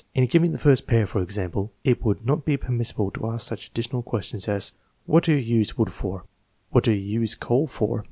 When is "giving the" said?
0.25-0.57